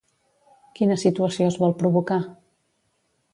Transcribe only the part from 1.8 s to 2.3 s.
provocar?